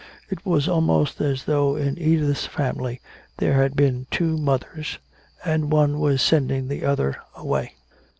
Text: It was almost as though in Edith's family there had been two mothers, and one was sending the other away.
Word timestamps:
It 0.31 0.43
was 0.43 0.67
almost 0.67 1.21
as 1.21 1.43
though 1.43 1.75
in 1.75 1.99
Edith's 1.99 2.47
family 2.47 2.99
there 3.37 3.53
had 3.61 3.75
been 3.75 4.07
two 4.09 4.35
mothers, 4.35 4.97
and 5.45 5.71
one 5.71 5.99
was 5.99 6.23
sending 6.23 6.69
the 6.69 6.83
other 6.83 7.17
away. 7.35 7.75